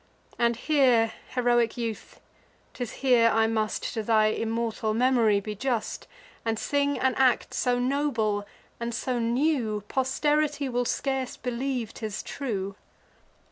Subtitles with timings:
[0.39, 2.19] And here, heroic youth,
[2.73, 6.07] 'tis here I must To thy immortal memory be just,
[6.43, 8.47] And sing an act so noble
[8.79, 12.73] and so new, Posterity will scarce believe 'tis true.